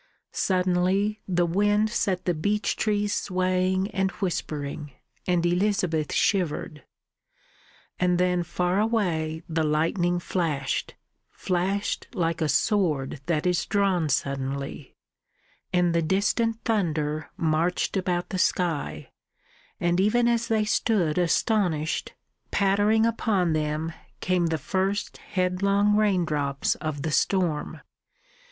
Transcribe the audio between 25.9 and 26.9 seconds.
raindrops